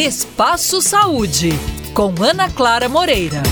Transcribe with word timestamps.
Espaço 0.00 0.80
Saúde, 0.80 1.50
com 1.92 2.14
Ana 2.24 2.50
Clara 2.50 2.88
Moreira. 2.88 3.42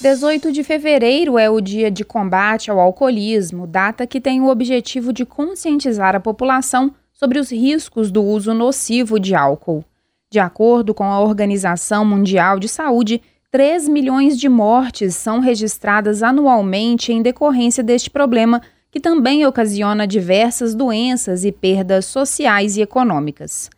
18 0.00 0.52
de 0.52 0.62
fevereiro 0.62 1.36
é 1.36 1.50
o 1.50 1.60
dia 1.60 1.90
de 1.90 2.04
combate 2.04 2.70
ao 2.70 2.78
alcoolismo, 2.78 3.66
data 3.66 4.06
que 4.06 4.20
tem 4.20 4.40
o 4.40 4.46
objetivo 4.46 5.12
de 5.12 5.26
conscientizar 5.26 6.14
a 6.14 6.20
população 6.20 6.94
sobre 7.12 7.40
os 7.40 7.50
riscos 7.50 8.12
do 8.12 8.22
uso 8.22 8.54
nocivo 8.54 9.18
de 9.18 9.34
álcool. 9.34 9.84
De 10.30 10.38
acordo 10.38 10.94
com 10.94 11.02
a 11.02 11.18
Organização 11.18 12.04
Mundial 12.04 12.60
de 12.60 12.68
Saúde, 12.68 13.20
3 13.50 13.88
milhões 13.88 14.38
de 14.38 14.48
mortes 14.48 15.16
são 15.16 15.40
registradas 15.40 16.22
anualmente 16.22 17.12
em 17.12 17.22
decorrência 17.22 17.82
deste 17.82 18.08
problema, 18.08 18.62
que 18.88 19.00
também 19.00 19.44
ocasiona 19.44 20.06
diversas 20.06 20.76
doenças 20.76 21.44
e 21.44 21.50
perdas 21.50 22.04
sociais 22.04 22.76
e 22.76 22.82
econômicas. 22.82 23.68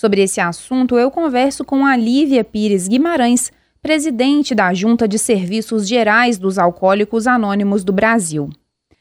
Sobre 0.00 0.22
esse 0.22 0.40
assunto, 0.40 0.96
eu 0.96 1.10
converso 1.10 1.64
com 1.64 1.84
a 1.84 1.96
Lívia 1.96 2.44
Pires 2.44 2.86
Guimarães, 2.86 3.50
presidente 3.82 4.54
da 4.54 4.72
Junta 4.72 5.08
de 5.08 5.18
Serviços 5.18 5.88
Gerais 5.88 6.38
dos 6.38 6.56
Alcoólicos 6.56 7.26
Anônimos 7.26 7.82
do 7.82 7.92
Brasil. 7.92 8.48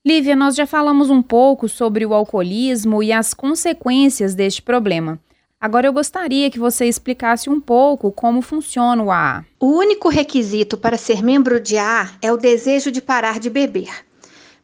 Lívia, 0.04 0.36
nós 0.36 0.56
já 0.56 0.66
falamos 0.66 1.12
um 1.12 1.22
pouco 1.22 1.70
sobre 1.70 2.04
o 2.04 2.16
alcoolismo 2.16 3.04
e 3.04 3.14
as 3.14 3.32
consequências 3.32 4.34
deste 4.34 4.64
problema. 4.64 5.20
Agora 5.62 5.86
eu 5.86 5.94
gostaria 5.94 6.50
que 6.50 6.58
você 6.58 6.88
explicasse 6.88 7.48
um 7.48 7.62
pouco 7.62 8.12
como 8.12 8.42
funciona 8.42 9.04
o 9.04 9.12
AA. 9.12 9.46
O 9.60 9.68
único 9.68 10.10
requisito 10.10 10.80
para 10.80 10.98
ser 10.98 11.22
membro 11.22 11.60
de 11.60 11.78
AA 11.78 12.10
é 12.24 12.32
o 12.32 12.38
desejo 12.38 12.92
de 12.92 13.04
parar 13.04 13.40
de 13.40 13.52
beber. 13.52 14.04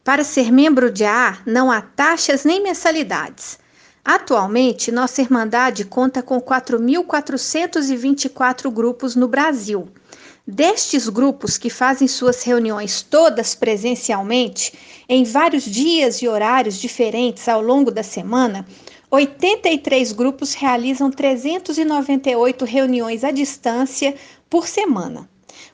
Para 0.02 0.24
ser 0.24 0.50
membro 0.50 0.90
de 0.90 1.04
AA, 1.04 1.38
não 1.46 1.70
há 1.70 1.80
taxas 1.80 2.44
nem 2.44 2.60
mensalidades. 2.60 3.62
Atualmente, 4.04 4.92
nossa 4.92 5.22
Irmandade 5.22 5.86
conta 5.86 6.22
com 6.22 6.38
4.424 6.38 8.70
grupos 8.70 9.16
no 9.16 9.26
Brasil. 9.26 9.88
Destes 10.46 11.08
grupos 11.08 11.56
que 11.56 11.70
fazem 11.70 12.06
suas 12.06 12.42
reuniões 12.42 13.00
todas 13.00 13.54
presencialmente, 13.54 14.74
em 15.08 15.24
vários 15.24 15.64
dias 15.64 16.20
e 16.20 16.28
horários 16.28 16.78
diferentes 16.78 17.48
ao 17.48 17.62
longo 17.62 17.90
da 17.90 18.02
semana, 18.02 18.66
83 19.10 20.12
grupos 20.12 20.52
realizam 20.52 21.10
398 21.10 22.66
reuniões 22.66 23.24
à 23.24 23.30
distância 23.30 24.14
por 24.50 24.66
semana. 24.66 25.26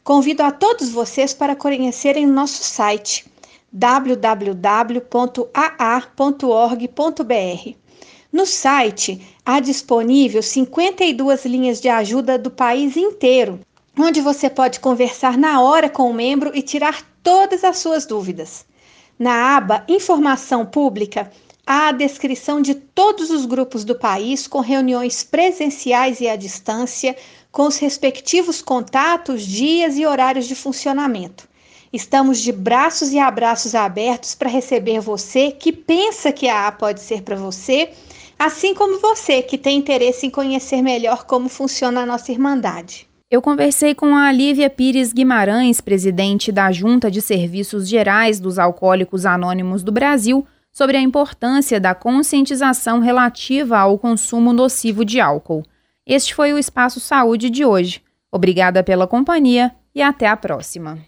Convido 0.04 0.44
a 0.44 0.52
todos 0.52 0.90
vocês 0.90 1.34
para 1.34 1.56
conhecerem 1.56 2.28
nosso 2.28 2.62
site 2.62 3.26
www.aa.org.br. 3.72 5.00
No 8.32 8.46
site 8.46 9.20
há 9.44 9.58
disponível 9.58 10.40
52 10.40 11.44
linhas 11.46 11.80
de 11.80 11.88
ajuda 11.88 12.38
do 12.38 12.48
país 12.48 12.96
inteiro, 12.96 13.58
onde 13.98 14.20
você 14.20 14.48
pode 14.48 14.78
conversar 14.78 15.36
na 15.36 15.60
hora 15.60 15.90
com 15.90 16.08
o 16.08 16.14
membro 16.14 16.52
e 16.54 16.62
tirar 16.62 17.02
todas 17.24 17.64
as 17.64 17.78
suas 17.78 18.06
dúvidas. 18.06 18.64
Na 19.18 19.56
aba 19.56 19.84
Informação 19.88 20.64
Pública, 20.64 21.28
há 21.66 21.88
a 21.88 21.92
descrição 21.92 22.62
de 22.62 22.76
todos 22.76 23.30
os 23.30 23.44
grupos 23.44 23.84
do 23.84 23.96
país 23.96 24.46
com 24.46 24.60
reuniões 24.60 25.24
presenciais 25.24 26.20
e 26.20 26.28
à 26.28 26.36
distância, 26.36 27.16
com 27.50 27.66
os 27.66 27.78
respectivos 27.78 28.62
contatos, 28.62 29.42
dias 29.42 29.98
e 29.98 30.06
horários 30.06 30.46
de 30.46 30.54
funcionamento. 30.54 31.48
Estamos 31.92 32.38
de 32.38 32.52
braços 32.52 33.12
e 33.12 33.18
abraços 33.18 33.74
abertos 33.74 34.36
para 34.36 34.48
receber 34.48 35.00
você 35.00 35.50
que 35.50 35.72
pensa 35.72 36.30
que 36.30 36.48
a 36.48 36.68
A 36.68 36.72
pode 36.72 37.00
ser 37.00 37.22
para 37.22 37.34
você, 37.34 37.90
assim 38.40 38.72
como 38.74 38.98
você 38.98 39.42
que 39.42 39.58
tem 39.58 39.76
interesse 39.76 40.26
em 40.26 40.30
conhecer 40.30 40.80
melhor 40.80 41.26
como 41.26 41.46
funciona 41.46 42.00
a 42.00 42.06
nossa 42.06 42.32
Irmandade. 42.32 43.06
Eu 43.30 43.42
conversei 43.42 43.94
com 43.94 44.16
a 44.16 44.32
Lívia 44.32 44.70
Pires 44.70 45.12
Guimarães, 45.12 45.82
presidente 45.82 46.50
da 46.50 46.72
Junta 46.72 47.10
de 47.10 47.20
Serviços 47.20 47.86
Gerais 47.86 48.40
dos 48.40 48.58
Alcoólicos 48.58 49.26
Anônimos 49.26 49.82
do 49.82 49.92
Brasil 49.92 50.44
sobre 50.72 50.96
a 50.96 51.00
importância 51.02 51.78
da 51.78 51.94
conscientização 51.94 52.98
relativa 53.00 53.78
ao 53.78 53.98
consumo 53.98 54.54
nocivo 54.54 55.04
de 55.04 55.20
álcool. 55.20 55.62
Este 56.06 56.34
foi 56.34 56.54
o 56.54 56.58
Espaço 56.58 56.98
Saúde 56.98 57.50
de 57.50 57.62
hoje. 57.62 58.02
Obrigada 58.32 58.82
pela 58.82 59.06
companhia 59.06 59.70
e 59.94 60.00
até 60.00 60.26
a 60.26 60.36
próxima. 60.36 60.98